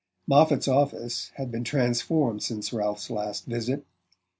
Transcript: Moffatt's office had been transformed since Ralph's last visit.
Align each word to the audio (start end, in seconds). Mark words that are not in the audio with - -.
Moffatt's 0.27 0.67
office 0.67 1.31
had 1.35 1.51
been 1.51 1.63
transformed 1.63 2.41
since 2.41 2.73
Ralph's 2.73 3.11
last 3.11 3.45
visit. 3.45 3.85